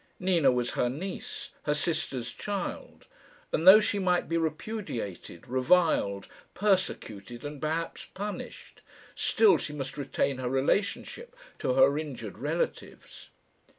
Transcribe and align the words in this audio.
Nina 0.19 0.51
was 0.51 0.71
her 0.71 0.89
niece 0.89 1.51
her 1.65 1.75
sister's 1.75 2.33
child; 2.33 3.05
and 3.51 3.67
though 3.67 3.79
she 3.79 3.99
might 3.99 4.27
be 4.27 4.35
repudiated, 4.35 5.47
reviled, 5.47 6.27
persecuted, 6.55 7.45
and 7.45 7.61
perhaps 7.61 8.05
punished, 8.15 8.81
still 9.13 9.59
she 9.59 9.73
must 9.73 9.99
retain 9.99 10.39
her 10.39 10.49
relationship 10.49 11.35
to 11.59 11.73
her 11.75 11.99
injured 11.99 12.39
relatives. 12.39 13.29